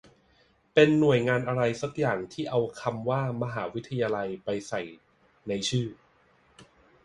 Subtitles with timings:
[0.73, 4.81] เป็นหน่วยงานอะไรสักอย่างที่เอาคำว่า "มหาวิทยาลัย" ไปใส่
[5.47, 5.87] ในชื่อ